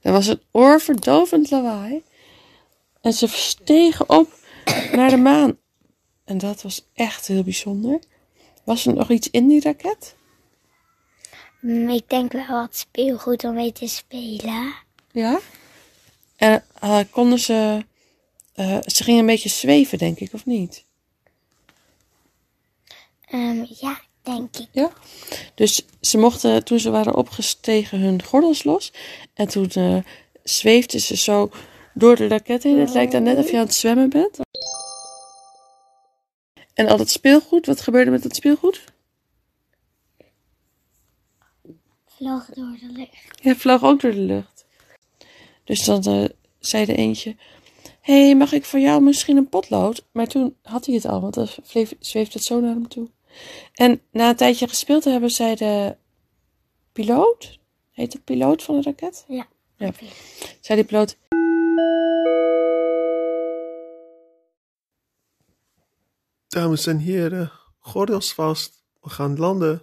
Er 0.00 0.12
was 0.12 0.26
een 0.26 0.40
oorverdovend 0.50 1.50
lawaai. 1.50 2.02
En 3.00 3.12
ze 3.12 3.26
stegen 3.28 4.08
op 4.08 4.34
naar 4.92 5.10
de 5.10 5.16
maan. 5.16 5.58
En 6.24 6.38
dat 6.38 6.62
was 6.62 6.86
echt 6.94 7.26
heel 7.26 7.42
bijzonder. 7.42 7.98
Was 8.64 8.86
er 8.86 8.94
nog 8.94 9.10
iets 9.10 9.30
in 9.30 9.48
die 9.48 9.60
raket? 9.60 10.14
Mm, 11.60 11.88
Ik 11.88 12.08
denk 12.08 12.32
wel 12.32 12.46
wat 12.46 12.76
speelgoed 12.76 13.44
om 13.44 13.54
mee 13.54 13.72
te 13.72 13.86
spelen. 13.86 14.74
Ja. 15.12 15.40
En 16.36 16.64
eh, 16.80 16.98
konden 17.10 17.38
ze... 17.38 17.84
eh, 18.54 18.78
ze 18.86 19.04
gingen 19.04 19.20
een 19.20 19.26
beetje 19.26 19.48
zweven, 19.48 19.98
denk 19.98 20.18
ik, 20.18 20.32
of 20.32 20.46
niet? 20.46 20.84
Ehm, 23.26 23.64
ja, 23.68 24.00
denk 24.36 24.56
ik. 24.56 24.68
Ja. 24.72 24.92
Dus 25.54 25.82
ze 26.00 26.18
mochten, 26.18 26.64
toen 26.64 26.78
ze 26.78 26.90
waren 26.90 27.14
opgestegen, 27.14 28.00
hun 28.00 28.22
gordels 28.22 28.64
los. 28.64 28.92
En 29.34 29.48
toen 29.48 29.68
eh, 29.68 29.96
zweefden 30.42 31.00
ze 31.00 31.16
zo 31.16 31.50
door 31.94 32.16
de 32.16 32.28
raket 32.28 32.62
heen. 32.62 32.78
Het 32.78 32.92
lijkt 32.92 33.12
dan 33.12 33.22
net 33.22 33.38
of 33.38 33.50
je 33.50 33.56
aan 33.56 33.64
het 33.64 33.74
zwemmen 33.74 34.10
bent. 34.10 34.38
En 36.74 36.88
al 36.88 36.96
dat 36.96 37.10
speelgoed, 37.10 37.66
wat 37.66 37.80
gebeurde 37.80 38.10
met 38.10 38.22
dat 38.22 38.36
speelgoed? 38.36 38.84
Vloog 42.06 42.46
door 42.46 42.76
de 42.80 42.92
lucht. 42.92 43.42
Ja, 43.42 43.54
vloog 43.54 43.82
ook 43.82 44.00
door 44.00 44.12
de 44.14 44.20
lucht. 44.20 44.64
Dus 45.64 45.84
dan 45.84 46.02
eh, 46.02 46.24
zei 46.58 46.84
de 46.84 46.94
eentje: 46.94 47.36
Hé, 48.00 48.24
hey, 48.24 48.36
mag 48.36 48.52
ik 48.52 48.64
voor 48.64 48.80
jou 48.80 49.02
misschien 49.02 49.36
een 49.36 49.48
potlood? 49.48 50.06
Maar 50.12 50.26
toen 50.26 50.56
had 50.62 50.86
hij 50.86 50.94
het 50.94 51.04
al, 51.04 51.20
want 51.20 51.34
dan 51.34 51.48
zweefde 52.00 52.32
het 52.32 52.44
zo 52.44 52.60
naar 52.60 52.74
hem 52.74 52.88
toe. 52.88 53.08
En 53.74 54.02
na 54.10 54.28
een 54.28 54.36
tijdje 54.36 54.68
gespeeld 54.68 55.02
te 55.02 55.10
hebben, 55.10 55.30
zei 55.30 55.54
de 55.54 55.96
piloot: 56.92 57.58
Heet 57.90 58.12
het 58.12 58.24
piloot 58.24 58.62
van 58.62 58.76
de 58.76 58.82
raket? 58.82 59.24
Ja. 59.28 59.46
Ja. 59.76 59.92
Zei 60.60 60.78
die 60.78 60.84
piloot: 60.84 61.16
Dames 66.48 66.86
en 66.86 66.98
heren, 66.98 67.52
gordels 67.78 68.32
vast. 68.32 68.84
We 69.00 69.10
gaan 69.10 69.38
landen. 69.38 69.82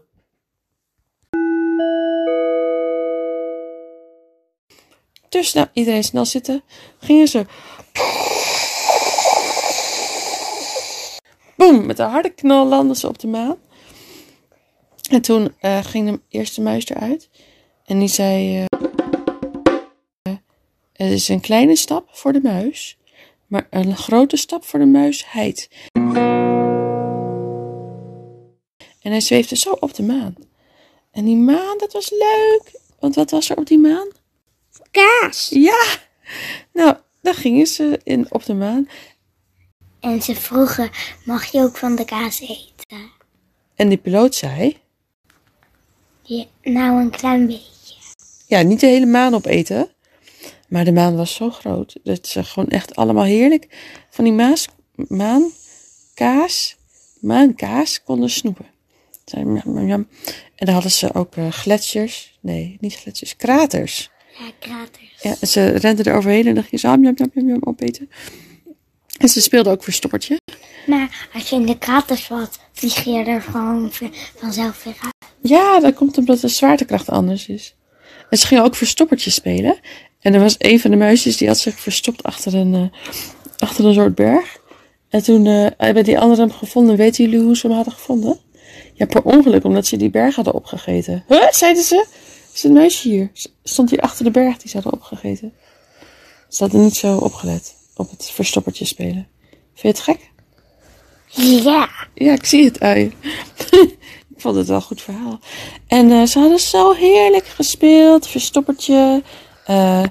Dus 5.30 5.54
nou, 5.54 5.68
iedereen 5.74 6.04
snel 6.04 6.26
zitten. 6.26 6.64
Gingen 7.00 7.28
ze. 7.28 7.46
Boom, 11.58 11.86
met 11.86 12.00
een 12.00 12.10
harde 12.10 12.30
knal 12.30 12.68
landden 12.68 12.96
ze 12.96 13.08
op 13.08 13.20
de 13.20 13.28
maan. 13.28 13.58
En 15.10 15.22
toen 15.22 15.54
eh, 15.60 15.84
ging 15.84 16.10
de 16.10 16.20
eerste 16.30 16.62
muis 16.62 16.90
eruit. 16.90 17.30
En 17.86 18.00
die 18.00 18.08
zei: 18.08 18.66
eh, 20.22 20.34
Het 20.94 21.12
is 21.12 21.28
een 21.28 21.40
kleine 21.40 21.76
stap 21.76 22.08
voor 22.12 22.34
de 22.34 22.42
muis, 22.42 22.98
maar 23.48 23.68
een 23.70 23.96
grote 23.96 24.38
stap 24.38 24.66
voor 24.66 24.80
de 24.80 24.86
muisheid. 24.86 25.70
En 29.02 29.12
hij 29.14 29.22
zweefde 29.22 29.56
zo 29.56 29.72
op 29.72 29.94
de 29.94 30.04
maan. 30.04 30.36
En 31.12 31.26
die 31.26 31.36
maan, 31.36 31.78
dat 31.78 31.94
was 31.94 32.10
leuk. 32.10 32.80
Want 33.00 33.16
wat 33.16 33.32
was 33.32 33.50
er 33.50 33.58
op 33.58 33.66
die 33.66 33.80
maan? 33.80 34.08
Kaas. 34.92 35.50
Ja, 35.50 35.86
nou, 36.74 36.96
daar 37.22 37.36
gingen 37.36 37.68
ze 37.68 38.00
in 38.04 38.26
op 38.30 38.46
de 38.46 38.54
maan. 38.54 38.90
En 40.08 40.22
ze 40.22 40.36
vroegen, 40.36 40.90
mag 41.26 41.46
je 41.46 41.62
ook 41.62 41.78
van 41.78 41.96
de 41.96 42.06
kaas 42.06 42.40
eten? 42.40 43.12
En 43.76 43.90
die 43.90 43.98
piloot 43.98 44.36
zei, 44.36 44.78
Ja, 46.24 46.46
nou, 46.64 47.02
een 47.02 47.10
klein 47.10 47.46
beetje. 47.46 47.94
ja, 48.48 48.62
niet 48.62 48.80
de 48.80 48.88
hele 48.88 49.06
maan 49.06 49.34
opeten. 49.34 49.90
Maar 50.68 50.86
de 50.86 50.92
maan 50.92 51.16
was 51.16 51.34
zo 51.36 51.50
groot 51.50 51.96
dat 52.04 52.28
ze 52.28 52.44
gewoon 52.44 52.70
echt 52.70 52.96
allemaal 52.96 53.24
heerlijk 53.24 53.68
van 54.10 54.24
die 54.24 54.34
maas, 54.34 54.68
maan, 54.96 55.52
kaas, 56.14 56.78
maankaas 57.20 58.04
konden 58.04 58.30
snoepen. 58.30 58.66
En 59.26 60.08
dan 60.56 60.74
hadden 60.74 60.92
ze 60.92 61.14
ook 61.14 61.36
eh, 61.36 61.52
gletsjers, 61.52 62.38
nee, 62.42 62.78
niet 62.80 62.96
gletsjers, 62.96 63.36
kraters. 63.36 64.10
Ja, 64.40 64.52
kraters. 64.60 65.22
Ja, 65.22 65.36
en 65.42 65.48
ze 65.48 65.70
renden 65.70 66.06
er 66.06 66.16
overheen 66.16 66.48
en 66.48 66.54
dan 66.54 66.64
gingen 66.64 66.80
ze 66.80 66.88
am, 66.88 67.04
jam, 67.04 67.14
jam, 67.16 67.30
jam, 67.34 67.48
jam, 67.48 67.62
opeten. 67.64 68.10
En 69.18 69.30
ze 69.30 69.42
speelden 69.42 69.72
ook 69.74 69.84
verstoppertje. 69.84 70.40
Maar 70.86 71.30
als 71.34 71.50
je 71.50 71.56
in 71.56 71.66
de 71.66 71.78
kraters 71.78 72.24
valt, 72.24 72.60
vlieg 72.74 73.04
je 73.04 73.24
er 73.24 73.42
gewoon 73.42 73.92
vanzelf 74.36 74.84
weer 74.84 74.96
uit. 75.02 75.32
Ja, 75.42 75.80
dat 75.80 75.94
komt 75.94 76.18
omdat 76.18 76.40
de 76.40 76.48
zwaartekracht 76.48 77.10
anders 77.10 77.48
is. 77.48 77.76
En 78.30 78.38
ze 78.38 78.48
gingen 78.48 78.64
ook 78.64 78.76
verstoppertje 78.76 79.32
spelen. 79.32 79.80
En 80.20 80.34
er 80.34 80.40
was 80.40 80.56
een 80.58 80.80
van 80.80 80.92
de 80.92 80.98
muisjes 80.98 81.38
die 81.38 81.48
had 81.48 81.58
zich 81.58 81.80
verstopt 81.80 82.24
achter 82.24 82.56
een, 82.56 82.74
eh, 82.74 83.14
achter 83.58 83.86
een 83.86 83.94
soort 83.94 84.16
berg. 84.16 84.58
En 85.10 85.24
toen 85.24 85.46
eh, 85.46 85.68
hebben 85.78 86.04
die 86.04 86.20
anderen 86.20 86.48
hem 86.48 86.58
gevonden. 86.58 86.98
Weten 86.98 87.24
jullie 87.24 87.40
hoe 87.40 87.58
ze 87.58 87.68
hem 87.68 87.76
hadden 87.76 87.94
gevonden? 87.94 88.40
Ja, 88.94 89.06
per 89.06 89.22
ongeluk, 89.22 89.64
omdat 89.64 89.86
ze 89.86 89.98
die 89.98 90.10
berg 90.10 90.36
hadden 90.36 90.54
opgegeten. 90.54 91.24
Huh, 91.28 91.52
zeiden 91.52 91.84
ze? 91.84 92.06
Is 92.54 92.64
een 92.64 92.74
muisje 92.74 93.08
hier? 93.08 93.32
Stond 93.64 93.90
hier 93.90 94.00
achter 94.00 94.24
de 94.24 94.32
berg 94.32 94.58
die 94.58 94.70
ze 94.70 94.76
hadden 94.76 94.94
opgegeten. 94.94 95.54
Ze 96.50 96.64
hadden 96.64 96.82
niet 96.82 96.96
zo 96.96 97.18
opgelet 97.18 97.77
op 97.98 98.10
het 98.10 98.32
verstoppertje 98.32 98.86
spelen. 98.86 99.28
Vind 99.74 99.82
je 99.82 99.88
het 99.88 100.00
gek? 100.00 100.32
Ja. 101.64 101.90
Ja, 102.14 102.34
ik 102.34 102.46
zie 102.46 102.66
het 102.66 102.78
je. 102.80 103.12
ik 104.36 104.38
vond 104.38 104.56
het 104.56 104.68
wel 104.68 104.76
een 104.76 104.82
goed 104.82 105.02
verhaal. 105.02 105.40
En 105.88 106.12
eh, 106.12 106.24
ze 106.24 106.40
hadden 106.40 106.60
zo 106.60 106.94
heerlijk 106.94 107.48
gespeeld. 107.48 108.28
Verstoppertje. 108.28 109.24
Eh, 109.66 110.04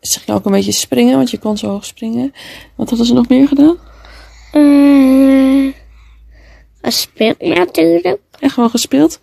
ze 0.00 0.20
gingen 0.20 0.40
ook 0.40 0.46
een 0.46 0.52
beetje 0.52 0.72
springen, 0.72 1.16
want 1.16 1.30
je 1.30 1.38
kon 1.38 1.56
zo 1.56 1.68
hoog 1.68 1.84
springen. 1.84 2.34
Wat 2.76 2.88
hadden 2.88 3.06
ze 3.06 3.14
nog 3.14 3.28
meer 3.28 3.48
gedaan? 3.48 3.78
Uh, 4.52 5.72
gespeeld 6.82 7.40
natuurlijk. 7.40 8.18
En 8.38 8.50
gewoon 8.50 8.70
gespeeld. 8.70 9.20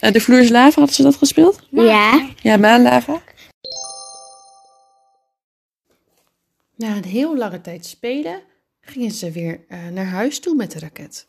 De 0.00 0.20
vloer 0.20 0.40
is 0.40 0.48
lava, 0.48 0.78
hadden 0.78 0.94
ze 0.94 1.02
dat 1.02 1.16
gespeeld? 1.16 1.58
Ja. 1.70 2.28
Ja, 2.42 2.56
maanlava. 2.56 3.22
Na 6.76 6.96
een 6.96 7.04
heel 7.04 7.36
lange 7.36 7.60
tijd 7.60 7.86
spelen 7.86 8.42
gingen 8.80 9.10
ze 9.10 9.30
weer 9.30 9.64
eh, 9.68 9.88
naar 9.88 10.06
huis 10.06 10.40
toe 10.40 10.54
met 10.54 10.72
de 10.72 10.78
raket. 10.78 11.26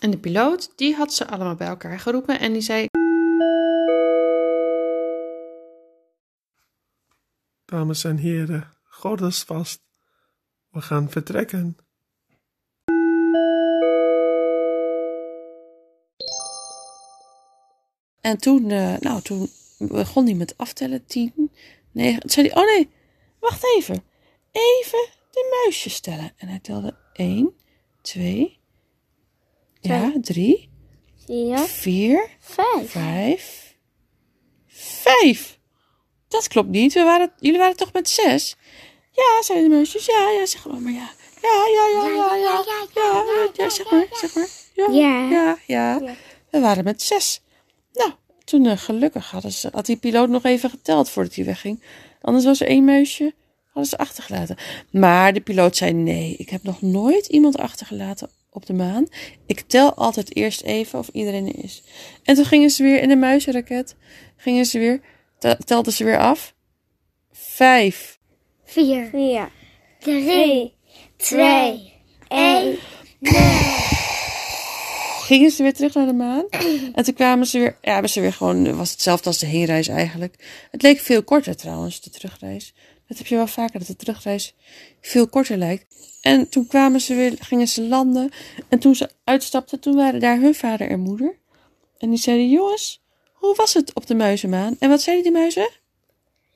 En 0.00 0.10
de 0.10 0.18
piloot, 0.18 0.72
die 0.76 0.94
had 0.94 1.14
ze 1.14 1.26
allemaal 1.26 1.54
bij 1.54 1.66
elkaar 1.66 2.00
geroepen 2.00 2.40
en 2.40 2.52
die 2.52 2.62
zei... 2.62 2.86
Dames 7.64 8.04
en 8.04 8.16
heren, 8.16 8.72
gordels 8.84 9.42
vast. 9.42 9.82
We 10.70 10.80
gaan 10.80 11.10
vertrekken. 11.10 11.76
En 18.20 18.38
toen, 18.38 18.70
eh, 18.70 18.98
nou, 18.98 19.22
toen 19.22 19.48
begon 19.78 20.24
hij 20.24 20.34
met 20.34 20.56
aftellen. 20.56 21.06
Tien, 21.06 21.50
negen. 21.90 22.20
Toen 22.20 22.30
zei 22.30 22.48
hij, 22.48 22.56
oh 22.56 22.66
nee, 22.66 22.90
wacht 23.38 23.64
even. 23.76 24.09
Even 24.52 25.08
de 25.30 25.60
muisjes 25.64 26.00
tellen. 26.00 26.32
En 26.36 26.48
hij 26.48 26.58
telde 26.58 26.96
één, 27.12 27.52
twee, 28.02 28.58
ja, 29.80 30.12
drie, 30.20 30.68
Vier, 31.26 31.58
vier, 31.58 32.28
vijf. 32.40 32.90
vijf, 32.90 33.76
vijf. 34.66 35.58
Dat 36.28 36.48
klopt 36.48 36.68
niet. 36.68 36.92
We 36.94 37.02
waren, 37.02 37.32
jullie 37.38 37.58
waren 37.58 37.76
toch 37.76 37.92
met 37.92 38.08
zes? 38.08 38.56
Ja, 39.12 39.42
zeiden 39.42 39.68
de 39.70 39.74
muisjes. 39.76 40.06
Ja, 40.06 40.30
ja, 40.30 40.46
zeg 40.46 40.66
maar, 40.66 40.80
maar 40.80 40.92
ja. 40.92 41.10
Ja, 41.42 41.66
ja, 41.72 41.86
ja, 41.88 42.08
ja, 42.08 42.34
ja. 42.34 42.64
Ja, 42.94 43.24
ja, 43.34 43.48
ja, 43.52 43.68
zeg 43.70 43.90
maar, 43.90 44.06
zeg 44.12 44.34
maar. 44.34 44.48
Ja, 44.74 44.86
Ja. 44.90 45.58
ja. 45.66 46.14
We 46.50 46.60
waren 46.60 46.84
met 46.84 47.02
zes. 47.02 47.40
Nou, 47.92 48.12
toen 48.44 48.66
eh, 48.66 48.76
gelukkig 48.78 49.30
hadden 49.30 49.52
ze, 49.52 49.68
had 49.72 49.86
die 49.86 49.96
piloot 49.96 50.28
nog 50.28 50.44
even 50.44 50.70
geteld 50.70 51.10
voordat 51.10 51.34
hij 51.34 51.44
wegging. 51.44 51.82
Anders 52.20 52.44
was 52.44 52.60
er 52.60 52.66
één 52.66 52.84
muisje, 52.84 53.34
hadden 53.80 53.98
ze 53.98 53.98
achtergelaten. 53.98 54.56
Maar 54.90 55.32
de 55.32 55.40
piloot 55.40 55.76
zei 55.76 55.92
nee, 55.92 56.34
ik 56.38 56.48
heb 56.50 56.62
nog 56.62 56.82
nooit 56.82 57.26
iemand 57.26 57.58
achtergelaten 57.58 58.30
op 58.50 58.66
de 58.66 58.72
maan. 58.72 59.06
Ik 59.46 59.60
tel 59.60 59.94
altijd 59.94 60.36
eerst 60.36 60.60
even 60.62 60.98
of 60.98 61.08
iedereen 61.12 61.46
er 61.46 61.64
is. 61.64 61.82
En 62.24 62.34
toen 62.34 62.44
gingen 62.44 62.70
ze 62.70 62.82
weer 62.82 63.02
in 63.02 63.08
de 63.08 63.16
muizenraket, 63.16 63.96
gingen 64.36 64.64
ze 64.64 64.78
weer, 64.78 65.00
te- 65.38 65.58
telden 65.64 65.92
ze 65.92 66.04
weer 66.04 66.18
af. 66.18 66.54
Vijf. 67.32 68.18
Vier, 68.64 69.08
Vier, 69.12 69.50
drie, 69.98 70.74
twee, 71.16 71.92
één. 72.28 72.78
gingen 75.22 75.50
ze 75.50 75.62
weer 75.62 75.74
terug 75.74 75.94
naar 75.94 76.06
de 76.06 76.12
maan. 76.12 76.44
En 76.94 77.04
toen 77.04 77.14
kwamen 77.14 77.46
ze 77.46 77.58
weer, 77.58 77.76
ja, 77.82 77.92
hebben 77.92 78.10
ze 78.10 78.20
weer 78.20 78.32
gewoon, 78.32 78.64
het 78.64 78.76
was 78.76 78.90
hetzelfde 78.90 79.26
als 79.26 79.38
de 79.38 79.46
heenreis 79.46 79.88
eigenlijk. 79.88 80.66
Het 80.70 80.82
leek 80.82 80.98
veel 81.00 81.22
korter 81.22 81.56
trouwens, 81.56 82.00
de 82.00 82.10
terugreis. 82.10 82.74
Dat 83.10 83.18
heb 83.18 83.26
je 83.26 83.36
wel 83.36 83.46
vaker, 83.46 83.78
dat 83.78 83.88
de 83.88 83.96
terugreis 83.96 84.54
veel 85.00 85.28
korter 85.28 85.56
lijkt. 85.56 85.86
En 86.20 86.48
toen 86.48 86.66
kwamen 86.66 87.00
ze 87.00 87.14
weer, 87.14 87.36
gingen 87.38 87.68
ze 87.68 87.82
landen. 87.82 88.30
En 88.68 88.78
toen 88.78 88.94
ze 88.94 89.10
uitstapten, 89.24 89.80
toen 89.80 89.94
waren 89.94 90.20
daar 90.20 90.40
hun 90.40 90.54
vader 90.54 90.90
en 90.90 91.00
moeder. 91.00 91.38
En 91.98 92.10
die 92.10 92.18
zeiden, 92.18 92.48
jongens, 92.48 93.02
hoe 93.32 93.54
was 93.54 93.74
het 93.74 93.94
op 93.94 94.06
de 94.06 94.14
muizenmaan? 94.14 94.76
En 94.78 94.88
wat 94.88 95.02
zeiden 95.02 95.24
die 95.24 95.32
muizen? 95.32 95.70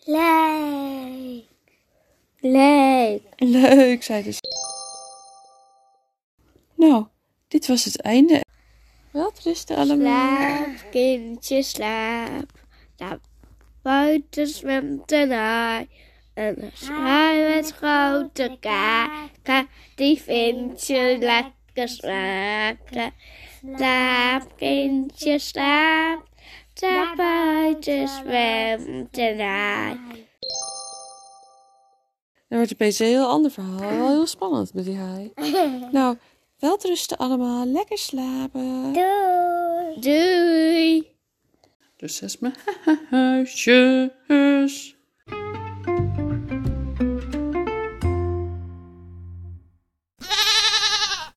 Leuk. 0.05 1.45
leuk. 2.39 3.23
Leuk, 3.37 4.03
zeiden 4.03 4.33
ze. 4.33 4.41
Nou, 6.75 7.07
dit 7.49 7.67
was 7.67 7.85
het 7.85 8.01
einde. 8.01 8.41
Welterusten 9.11 9.77
allemaal. 9.77 10.57
Slaap, 10.57 10.91
kindje, 10.91 11.63
slaap. 11.63 12.51
Naar 12.97 13.19
buiten 13.83 14.47
zwemt 14.47 15.13
een 15.13 15.33
haai. 15.33 15.89
Een 16.35 16.73
haai 16.91 17.55
met 17.55 17.73
grote 17.73 18.57
kaken. 18.61 19.69
Die 19.95 20.21
vindt 20.23 20.87
je 20.87 21.17
lekker 21.21 21.89
smaken. 21.89 23.13
Slaap, 23.77 24.57
kindje, 24.57 25.39
slaap. 25.39 26.29
Daar 26.75 27.17
buiten 27.17 28.09
zwemt 28.09 29.19
een 29.19 29.41
haai. 29.41 30.27
Dan 32.49 32.59
wordt 32.59 32.73
opeens 32.73 32.99
een 32.99 33.07
heel 33.07 33.29
ander 33.29 33.51
verhaal. 33.51 33.97
Wel 33.97 34.09
heel 34.09 34.27
spannend 34.27 34.75
met 34.75 34.85
die 34.85 34.97
haai. 34.97 35.33
Nou, 35.93 36.17
welterusten 36.59 37.17
allemaal. 37.17 37.67
Lekker 37.67 37.99
slapen. 37.99 38.93
Doei. 38.93 40.01
Doei! 40.01 41.13
Dus 41.97 42.17
zes 42.17 42.39
mijn 42.39 42.55
huisjes. 43.11 44.97